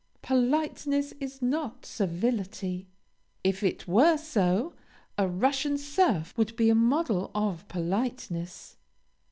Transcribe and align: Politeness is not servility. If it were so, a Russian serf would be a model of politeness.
Politeness 0.23 1.11
is 1.19 1.43
not 1.43 1.85
servility. 1.85 2.87
If 3.43 3.61
it 3.61 3.87
were 3.87 4.17
so, 4.17 4.73
a 5.15 5.27
Russian 5.27 5.77
serf 5.77 6.35
would 6.39 6.55
be 6.55 6.71
a 6.71 6.73
model 6.73 7.29
of 7.35 7.67
politeness. 7.67 8.77